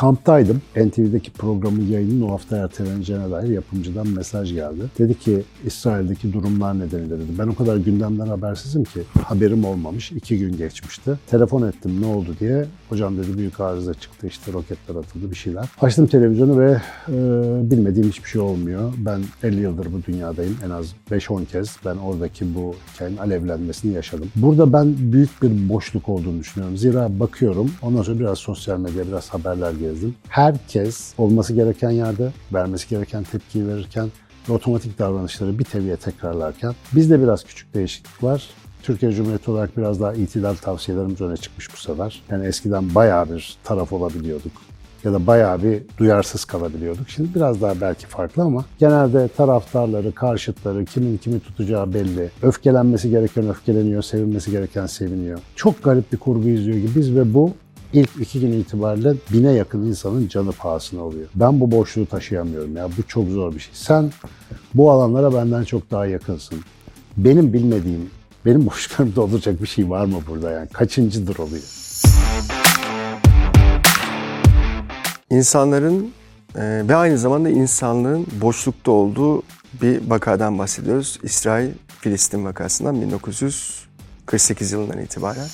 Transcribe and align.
Kamptaydım. 0.00 0.62
NTV'deki 0.76 1.30
programın 1.30 1.86
yayının 1.86 2.20
o 2.28 2.32
hafta 2.32 2.56
erteleneceğine 2.56 3.30
dair 3.30 3.48
yapımcıdan 3.48 4.08
mesaj 4.08 4.52
geldi. 4.52 4.82
Dedi 4.98 5.18
ki 5.18 5.42
İsrail'deki 5.64 6.32
durumlar 6.32 6.78
nedeniyle 6.78 7.18
dedi. 7.18 7.32
Ben 7.38 7.46
o 7.46 7.54
kadar 7.54 7.76
gündemden 7.76 8.26
habersizim 8.26 8.84
ki 8.84 9.02
haberim 9.24 9.64
olmamış. 9.64 10.12
iki 10.12 10.38
gün 10.38 10.56
geçmişti. 10.56 11.18
Telefon 11.26 11.68
ettim 11.68 12.00
ne 12.00 12.06
oldu 12.06 12.36
diye. 12.40 12.66
Hocam 12.88 13.18
dedi 13.18 13.38
büyük 13.38 13.60
arıza 13.60 13.94
çıktı 13.94 14.26
işte 14.26 14.52
roketler 14.52 14.94
atıldı 14.94 15.30
bir 15.30 15.36
şeyler. 15.36 15.68
Açtım 15.80 16.06
televizyonu 16.06 16.60
ve 16.60 16.80
e, 17.08 17.12
bilmediğim 17.70 18.08
hiçbir 18.08 18.28
şey 18.28 18.40
olmuyor. 18.40 18.92
Ben 18.98 19.20
50 19.42 19.60
yıldır 19.60 19.92
bu 19.92 20.02
dünyadayım. 20.06 20.56
En 20.66 20.70
az 20.70 20.94
5-10 21.10 21.46
kez 21.46 21.76
ben 21.84 21.96
oradaki 21.96 22.54
bu 22.54 22.74
hikayenin 22.94 23.16
alevlenmesini 23.16 23.94
yaşadım. 23.94 24.28
Burada 24.36 24.72
ben 24.72 24.94
büyük 24.98 25.42
bir 25.42 25.68
boşluk 25.68 26.08
olduğunu 26.08 26.40
düşünüyorum. 26.40 26.76
Zira 26.76 27.20
bakıyorum 27.20 27.70
ondan 27.82 28.02
sonra 28.02 28.18
biraz 28.18 28.38
sosyal 28.38 28.80
medya, 28.80 29.08
biraz 29.08 29.28
haberler 29.28 29.72
gezdim. 29.90 30.14
Herkes 30.28 31.14
olması 31.18 31.54
gereken 31.54 31.90
yerde 31.90 32.32
vermesi 32.52 32.88
gereken 32.88 33.22
tepkiyi 33.22 33.68
verirken 33.68 34.08
ve 34.48 34.52
otomatik 34.52 34.98
davranışları 34.98 35.58
bir 35.58 35.64
teviye 35.64 35.96
tekrarlarken 35.96 36.74
bizde 36.92 37.22
biraz 37.22 37.44
küçük 37.44 37.74
değişiklik 37.74 38.22
var. 38.24 38.48
Türkiye 38.82 39.12
Cumhuriyeti 39.12 39.50
olarak 39.50 39.76
biraz 39.76 40.00
daha 40.00 40.14
itidal 40.14 40.54
tavsiyelerimiz 40.54 41.20
öne 41.20 41.36
çıkmış 41.36 41.72
bu 41.72 41.76
sefer. 41.76 42.22
Yani 42.30 42.46
eskiden 42.46 42.94
bayağı 42.94 43.30
bir 43.30 43.56
taraf 43.64 43.92
olabiliyorduk 43.92 44.52
ya 45.04 45.12
da 45.12 45.26
bayağı 45.26 45.62
bir 45.62 45.82
duyarsız 45.98 46.44
kalabiliyorduk. 46.44 47.08
Şimdi 47.08 47.34
biraz 47.34 47.62
daha 47.62 47.80
belki 47.80 48.06
farklı 48.06 48.42
ama 48.42 48.64
genelde 48.78 49.28
taraftarları, 49.28 50.12
karşıtları, 50.12 50.84
kimin 50.84 51.16
kimi 51.16 51.40
tutacağı 51.40 51.94
belli. 51.94 52.30
Öfkelenmesi 52.42 53.10
gereken 53.10 53.48
öfkeleniyor, 53.48 54.02
sevinmesi 54.02 54.50
gereken 54.50 54.86
seviniyor. 54.86 55.38
Çok 55.56 55.82
garip 55.82 56.12
bir 56.12 56.18
kurgu 56.18 56.48
izliyor 56.48 56.78
gibiyiz 56.78 57.16
ve 57.16 57.34
bu 57.34 57.52
ilk 57.92 58.10
iki 58.20 58.40
gün 58.40 58.52
itibariyle 58.52 59.14
bine 59.32 59.52
yakın 59.52 59.86
insanın 59.86 60.28
canı 60.28 60.52
pahasına 60.52 61.02
oluyor. 61.02 61.28
Ben 61.34 61.60
bu 61.60 61.70
boşluğu 61.70 62.06
taşıyamıyorum 62.06 62.76
ya. 62.76 62.88
Bu 62.98 63.02
çok 63.08 63.28
zor 63.28 63.54
bir 63.54 63.60
şey. 63.60 63.72
Sen 63.74 64.12
bu 64.74 64.90
alanlara 64.90 65.34
benden 65.34 65.64
çok 65.64 65.90
daha 65.90 66.06
yakınsın. 66.06 66.58
Benim 67.16 67.52
bilmediğim, 67.52 68.10
benim 68.46 68.66
boşluklarımı 68.66 69.16
dolduracak 69.16 69.62
bir 69.62 69.66
şey 69.66 69.90
var 69.90 70.04
mı 70.04 70.16
burada 70.28 70.50
yani? 70.50 70.68
Kaçıncıdır 70.68 71.38
oluyor? 71.38 71.62
İnsanların 75.30 76.12
e, 76.56 76.88
ve 76.88 76.96
aynı 76.96 77.18
zamanda 77.18 77.48
insanlığın 77.48 78.26
boşlukta 78.40 78.90
olduğu 78.90 79.42
bir 79.82 80.10
vakadan 80.10 80.58
bahsediyoruz. 80.58 81.18
İsrail-Filistin 81.22 82.44
vakasından 82.44 83.02
1948 83.02 84.72
yılından 84.72 84.98
itibaren. 84.98 85.46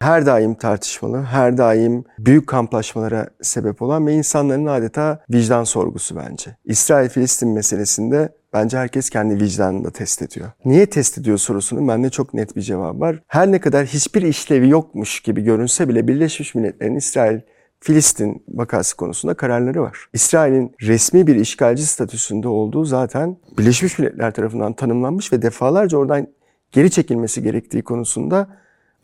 Her 0.00 0.26
daim 0.26 0.54
tartışmalı, 0.54 1.22
her 1.22 1.58
daim 1.58 2.04
büyük 2.18 2.46
kamplaşmalara 2.46 3.28
sebep 3.42 3.82
olan 3.82 4.06
ve 4.06 4.14
insanların 4.14 4.66
adeta 4.66 5.24
vicdan 5.30 5.64
sorgusu 5.64 6.16
bence. 6.16 6.56
İsrail-Filistin 6.64 7.48
meselesinde 7.48 8.32
bence 8.52 8.78
herkes 8.78 9.10
kendi 9.10 9.40
vicdanını 9.44 9.84
da 9.84 9.90
test 9.90 10.22
ediyor. 10.22 10.50
Niye 10.64 10.86
test 10.86 11.18
ediyor 11.18 11.38
sorusunun 11.38 11.88
bende 11.88 12.10
çok 12.10 12.34
net 12.34 12.56
bir 12.56 12.62
cevabı 12.62 13.00
var. 13.00 13.22
Her 13.26 13.52
ne 13.52 13.60
kadar 13.60 13.86
hiçbir 13.86 14.22
işlevi 14.22 14.68
yokmuş 14.68 15.20
gibi 15.20 15.42
görünse 15.42 15.88
bile 15.88 16.08
Birleşmiş 16.08 16.54
Milletler'in 16.54 16.96
İsrail 16.96 17.40
Filistin 17.80 18.44
vakası 18.48 18.96
konusunda 18.96 19.34
kararları 19.34 19.82
var. 19.82 20.08
İsrail'in 20.12 20.74
resmi 20.82 21.26
bir 21.26 21.36
işgalci 21.36 21.86
statüsünde 21.86 22.48
olduğu 22.48 22.84
zaten 22.84 23.36
Birleşmiş 23.58 23.98
Milletler 23.98 24.34
tarafından 24.34 24.72
tanımlanmış 24.72 25.32
ve 25.32 25.42
defalarca 25.42 25.98
oradan 25.98 26.26
geri 26.72 26.90
çekilmesi 26.90 27.42
gerektiği 27.42 27.82
konusunda 27.82 28.48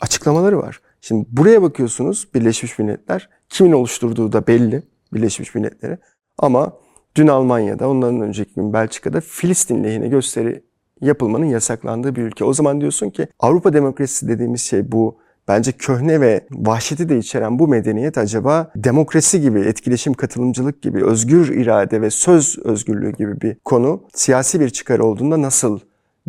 açıklamaları 0.00 0.58
var. 0.58 0.80
Şimdi 1.06 1.26
buraya 1.30 1.62
bakıyorsunuz 1.62 2.28
Birleşmiş 2.34 2.78
Milletler 2.78 3.28
kimin 3.48 3.72
oluşturduğu 3.72 4.32
da 4.32 4.46
belli 4.46 4.82
Birleşmiş 5.12 5.54
Milletleri 5.54 5.98
ama 6.38 6.72
dün 7.14 7.26
Almanya'da 7.26 7.88
ondan 7.88 8.20
önceki 8.20 8.54
gün 8.54 8.72
Belçika'da 8.72 9.20
Filistin 9.20 9.84
lehine 9.84 10.08
gösteri 10.08 10.64
yapılmanın 11.00 11.44
yasaklandığı 11.44 12.16
bir 12.16 12.22
ülke. 12.22 12.44
O 12.44 12.52
zaman 12.52 12.80
diyorsun 12.80 13.10
ki 13.10 13.26
Avrupa 13.40 13.72
demokrasisi 13.72 14.28
dediğimiz 14.28 14.60
şey 14.60 14.92
bu 14.92 15.18
bence 15.48 15.72
köhne 15.72 16.20
ve 16.20 16.46
vahşeti 16.50 17.08
de 17.08 17.18
içeren 17.18 17.58
bu 17.58 17.68
medeniyet 17.68 18.18
acaba 18.18 18.72
demokrasi 18.76 19.40
gibi, 19.40 19.60
etkileşim, 19.60 20.14
katılımcılık 20.14 20.82
gibi, 20.82 21.04
özgür 21.04 21.48
irade 21.48 22.00
ve 22.00 22.10
söz 22.10 22.58
özgürlüğü 22.58 23.12
gibi 23.12 23.40
bir 23.40 23.56
konu 23.64 24.02
siyasi 24.14 24.60
bir 24.60 24.70
çıkar 24.70 24.98
olduğunda 24.98 25.42
nasıl 25.42 25.80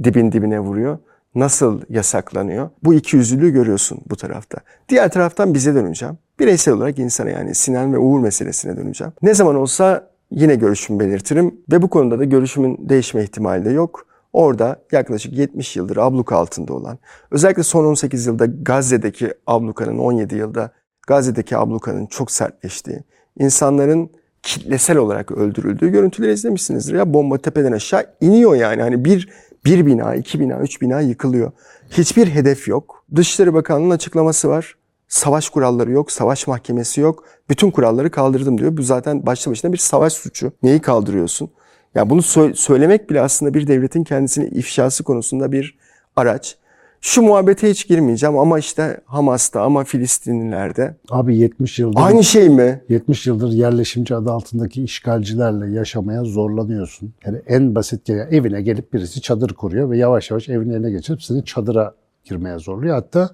dibin 0.03 0.31
dibine 0.31 0.59
vuruyor? 0.59 0.97
Nasıl 1.35 1.81
yasaklanıyor? 1.89 2.69
Bu 2.83 2.93
iki 2.93 3.17
yüzlülüğü 3.17 3.49
görüyorsun 3.49 3.99
bu 4.09 4.15
tarafta. 4.15 4.57
Diğer 4.89 5.11
taraftan 5.11 5.53
bize 5.53 5.75
döneceğim. 5.75 6.17
Bireysel 6.39 6.73
olarak 6.73 6.99
insana 6.99 7.29
yani 7.29 7.55
Sinan 7.55 7.93
ve 7.93 7.97
Uğur 7.97 8.19
meselesine 8.19 8.77
döneceğim. 8.77 9.13
Ne 9.21 9.33
zaman 9.33 9.55
olsa 9.55 10.09
yine 10.31 10.55
görüşümü 10.55 10.99
belirtirim 10.99 11.55
ve 11.71 11.81
bu 11.81 11.89
konuda 11.89 12.19
da 12.19 12.23
görüşümün 12.23 12.89
değişme 12.89 13.23
ihtimali 13.23 13.65
de 13.65 13.71
yok. 13.71 14.05
Orada 14.33 14.79
yaklaşık 14.91 15.33
70 15.33 15.75
yıldır 15.75 15.97
abluka 15.97 16.35
altında 16.35 16.73
olan, 16.73 16.97
özellikle 17.31 17.63
son 17.63 17.85
18 17.85 18.25
yılda 18.25 18.45
Gazze'deki 18.45 19.33
ablukanın, 19.47 19.97
17 19.97 20.35
yılda 20.35 20.71
Gazze'deki 21.07 21.57
ablukanın 21.57 22.05
çok 22.05 22.31
sertleştiği, 22.31 23.03
insanların 23.39 24.09
kitlesel 24.43 24.97
olarak 24.97 25.31
öldürüldüğü 25.31 25.89
görüntüleri 25.89 26.33
izlemişsinizdir. 26.33 26.95
Ya 26.95 27.13
bomba 27.13 27.37
tepeden 27.37 27.71
aşağı 27.71 28.05
iniyor 28.21 28.55
yani. 28.55 28.81
Hani 28.81 29.05
bir, 29.05 29.29
bir 29.65 29.85
bina, 29.85 30.15
iki 30.15 30.39
bina, 30.39 30.59
üç 30.59 30.81
bina 30.81 31.01
yıkılıyor. 31.01 31.51
Hiçbir 31.89 32.27
hedef 32.27 32.67
yok. 32.67 33.05
Dışişleri 33.15 33.53
Bakanlığı'nın 33.53 33.89
açıklaması 33.89 34.49
var. 34.49 34.75
Savaş 35.07 35.49
kuralları 35.49 35.91
yok, 35.91 36.11
savaş 36.11 36.47
mahkemesi 36.47 37.01
yok. 37.01 37.23
Bütün 37.49 37.71
kuralları 37.71 38.11
kaldırdım 38.11 38.57
diyor. 38.57 38.77
Bu 38.77 38.83
zaten 38.83 39.25
başlı 39.25 39.51
başına 39.51 39.73
bir 39.73 39.77
savaş 39.77 40.13
suçu. 40.13 40.51
Neyi 40.63 40.79
kaldırıyorsun? 40.79 41.45
Ya 41.45 41.51
yani 41.95 42.09
bunu 42.09 42.21
sö- 42.21 42.55
söylemek 42.55 43.09
bile 43.09 43.21
aslında 43.21 43.53
bir 43.53 43.67
devletin 43.67 44.03
kendisini 44.03 44.45
ifşası 44.45 45.03
konusunda 45.03 45.51
bir 45.51 45.77
araç. 46.15 46.57
Şu 47.05 47.21
muhabbete 47.21 47.69
hiç 47.69 47.87
girmeyeceğim 47.87 48.37
ama 48.37 48.59
işte 48.59 48.97
Hamas'ta 49.05 49.61
ama 49.61 49.83
Filistinlilerde. 49.83 50.95
Abi 51.09 51.37
70 51.37 51.79
yıldır 51.79 51.99
Aynı 52.01 52.23
şey 52.23 52.49
mi? 52.49 52.81
70 52.89 53.27
yıldır 53.27 53.49
yerleşimci 53.49 54.15
adı 54.15 54.31
altındaki 54.31 54.83
işgalcilerle 54.83 55.71
yaşamaya 55.71 56.23
zorlanıyorsun. 56.23 57.13
Yani 57.25 57.41
en 57.47 57.75
basit 57.75 58.09
evine 58.09 58.61
gelip 58.61 58.93
birisi 58.93 59.21
çadır 59.21 59.53
kuruyor 59.53 59.89
ve 59.89 59.97
yavaş 59.97 60.31
yavaş 60.31 60.49
evin 60.49 60.69
eline 60.69 60.91
geçirip 60.91 61.23
seni 61.23 61.45
çadıra 61.45 61.93
girmeye 62.23 62.59
zorluyor. 62.59 62.95
Hatta 62.95 63.29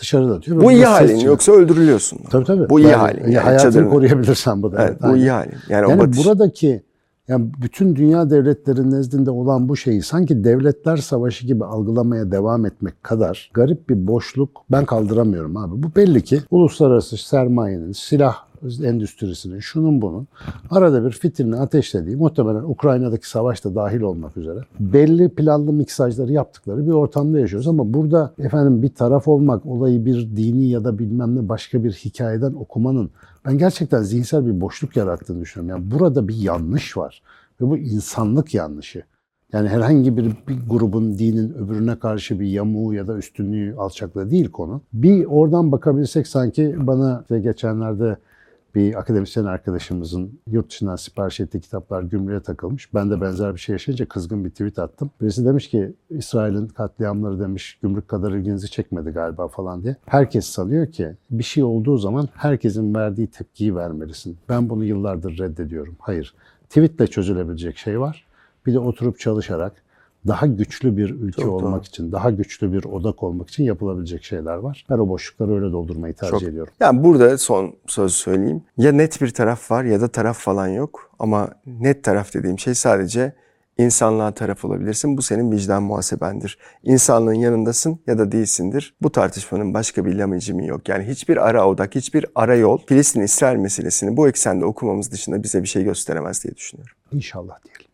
dışarıda 0.00 0.42
diyor. 0.42 0.62
Bu 0.62 0.72
iyi 0.72 0.84
halin 0.84 1.18
yoksa 1.18 1.52
öldürülüyorsun. 1.52 2.18
Tabii 2.30 2.44
tabii. 2.44 2.68
Bu 2.68 2.80
iyi 2.80 2.84
Yani 2.84 2.94
halin. 2.96 3.22
Yani 3.22 3.38
hayatını 3.38 3.72
çadırın- 3.72 3.90
koruyabilirsen 3.90 4.62
bu 4.62 4.72
da. 4.72 4.82
Evet, 4.84 5.02
bu 5.02 5.16
iyi 5.16 5.30
halin. 5.30 5.52
Yani, 5.68 5.90
Yani 5.90 6.16
buradaki 6.16 6.82
yani 7.28 7.50
bütün 7.62 7.96
dünya 7.96 8.30
devletlerinin 8.30 8.90
nezdinde 8.90 9.30
olan 9.30 9.68
bu 9.68 9.76
şeyi 9.76 10.02
sanki 10.02 10.44
devletler 10.44 10.96
savaşı 10.96 11.46
gibi 11.46 11.64
algılamaya 11.64 12.30
devam 12.32 12.66
etmek 12.66 13.02
kadar 13.02 13.50
garip 13.54 13.90
bir 13.90 14.06
boşluk 14.06 14.50
ben 14.70 14.84
kaldıramıyorum 14.84 15.56
abi. 15.56 15.82
Bu 15.82 15.96
belli 15.96 16.24
ki 16.24 16.40
uluslararası 16.50 17.16
sermayenin, 17.16 17.92
silah 17.92 18.49
endüstrisinin, 18.62 19.58
şunun 19.58 20.02
bunun 20.02 20.26
arada 20.70 21.04
bir 21.04 21.10
fitilini 21.10 21.56
ateşlediği, 21.56 22.16
muhtemelen 22.16 22.62
Ukrayna'daki 22.62 23.30
savaş 23.30 23.64
da 23.64 23.74
dahil 23.74 24.00
olmak 24.00 24.36
üzere 24.36 24.60
belli 24.80 25.28
planlı 25.28 25.72
miksajları 25.72 26.32
yaptıkları 26.32 26.86
bir 26.86 26.92
ortamda 26.92 27.40
yaşıyoruz. 27.40 27.68
Ama 27.68 27.94
burada 27.94 28.34
efendim 28.38 28.82
bir 28.82 28.88
taraf 28.88 29.28
olmak, 29.28 29.66
olayı 29.66 30.04
bir 30.04 30.36
dini 30.36 30.68
ya 30.68 30.84
da 30.84 30.98
bilmem 30.98 31.36
ne 31.36 31.48
başka 31.48 31.84
bir 31.84 31.92
hikayeden 31.92 32.52
okumanın 32.52 33.10
ben 33.46 33.58
gerçekten 33.58 34.02
zihinsel 34.02 34.46
bir 34.46 34.60
boşluk 34.60 34.96
yarattığını 34.96 35.40
düşünüyorum. 35.40 35.80
Yani 35.80 35.90
burada 35.90 36.28
bir 36.28 36.36
yanlış 36.36 36.96
var 36.96 37.22
ve 37.60 37.70
bu 37.70 37.78
insanlık 37.78 38.54
yanlışı. 38.54 39.02
Yani 39.52 39.68
herhangi 39.68 40.16
bir, 40.16 40.24
bir 40.24 40.58
grubun 40.68 41.18
dinin 41.18 41.52
öbürüne 41.52 41.98
karşı 41.98 42.40
bir 42.40 42.46
yamuğu 42.46 42.94
ya 42.94 43.08
da 43.08 43.16
üstünlüğü 43.16 43.74
alçaklığı 43.76 44.30
değil 44.30 44.50
konu. 44.50 44.82
Bir 44.92 45.24
oradan 45.24 45.72
bakabilsek 45.72 46.26
sanki 46.26 46.76
bana 46.78 47.20
işte 47.22 47.40
geçenlerde 47.40 48.16
bir 48.74 48.98
akademisyen 48.98 49.44
arkadaşımızın 49.44 50.40
yurt 50.46 50.70
dışından 50.70 50.96
sipariş 50.96 51.40
ettiği 51.40 51.60
kitaplar 51.60 52.02
gümrüğe 52.02 52.40
takılmış. 52.40 52.94
Ben 52.94 53.10
de 53.10 53.20
benzer 53.20 53.54
bir 53.54 53.60
şey 53.60 53.72
yaşayınca 53.72 54.08
kızgın 54.08 54.44
bir 54.44 54.50
tweet 54.50 54.78
attım. 54.78 55.10
Birisi 55.20 55.44
demiş 55.44 55.68
ki 55.68 55.92
İsrail'in 56.10 56.68
katliamları 56.68 57.40
demiş 57.40 57.78
gümrük 57.82 58.08
kadar 58.08 58.32
ilginizi 58.32 58.70
çekmedi 58.70 59.10
galiba 59.10 59.48
falan 59.48 59.82
diye. 59.82 59.96
Herkes 60.06 60.46
sanıyor 60.46 60.92
ki 60.92 61.16
bir 61.30 61.44
şey 61.44 61.64
olduğu 61.64 61.98
zaman 61.98 62.28
herkesin 62.34 62.94
verdiği 62.94 63.26
tepkiyi 63.26 63.76
vermelisin. 63.76 64.38
Ben 64.48 64.68
bunu 64.70 64.84
yıllardır 64.84 65.38
reddediyorum. 65.38 65.96
Hayır. 65.98 66.34
Tweetle 66.68 67.06
çözülebilecek 67.06 67.76
şey 67.76 68.00
var. 68.00 68.26
Bir 68.66 68.74
de 68.74 68.78
oturup 68.78 69.18
çalışarak 69.18 69.72
daha 70.26 70.46
güçlü 70.46 70.96
bir 70.96 71.10
ülke 71.10 71.42
Çok 71.42 71.52
olmak 71.52 71.80
doğru. 71.80 71.88
için, 71.88 72.12
daha 72.12 72.30
güçlü 72.30 72.72
bir 72.72 72.84
odak 72.84 73.22
olmak 73.22 73.48
için 73.48 73.64
yapılabilecek 73.64 74.24
şeyler 74.24 74.56
var. 74.56 74.86
Ben 74.90 74.98
o 74.98 75.08
boşlukları 75.08 75.54
öyle 75.54 75.72
doldurmayı 75.72 76.14
tercih 76.14 76.38
Çok. 76.38 76.42
ediyorum. 76.42 76.72
Yani 76.80 77.04
burada 77.04 77.38
son 77.38 77.74
söz 77.86 78.12
söyleyeyim. 78.12 78.62
Ya 78.76 78.92
net 78.92 79.20
bir 79.22 79.30
taraf 79.30 79.70
var 79.70 79.84
ya 79.84 80.00
da 80.00 80.08
taraf 80.08 80.38
falan 80.38 80.68
yok. 80.68 81.10
Ama 81.18 81.48
net 81.66 82.04
taraf 82.04 82.34
dediğim 82.34 82.58
şey 82.58 82.74
sadece 82.74 83.32
insanlığa 83.78 84.32
taraf 84.34 84.64
olabilirsin. 84.64 85.16
Bu 85.16 85.22
senin 85.22 85.52
vicdan 85.52 85.82
muhasebendir. 85.82 86.58
İnsanlığın 86.84 87.34
yanındasın 87.34 87.98
ya 88.06 88.18
da 88.18 88.32
değilsindir. 88.32 88.94
Bu 89.02 89.12
tartışmanın 89.12 89.74
başka 89.74 90.04
bir 90.04 90.14
lamıcımı 90.14 90.64
yok. 90.64 90.88
Yani 90.88 91.04
hiçbir 91.04 91.48
ara 91.48 91.68
odak, 91.68 91.94
hiçbir 91.94 92.26
ara 92.34 92.56
yol 92.56 92.78
Filistin-İsrail 92.86 93.56
meselesini 93.56 94.16
bu 94.16 94.28
eksende 94.28 94.64
okumamız 94.64 95.12
dışında 95.12 95.42
bize 95.42 95.62
bir 95.62 95.68
şey 95.68 95.84
gösteremez 95.84 96.44
diye 96.44 96.56
düşünüyorum. 96.56 96.96
İnşallah 97.12 97.64
diyelim. 97.64 97.89